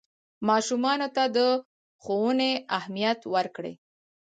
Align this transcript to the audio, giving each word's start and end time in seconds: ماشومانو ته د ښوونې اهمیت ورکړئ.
ماشومانو 0.49 1.07
ته 1.15 1.23
د 1.35 1.37
ښوونې 2.03 2.51
اهمیت 2.77 3.19
ورکړئ. 3.33 3.73